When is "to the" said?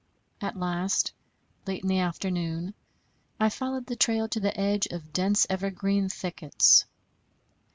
4.29-4.59